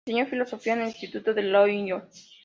[0.03, 2.01] Enseñó filosofía en el instituto de Lyon.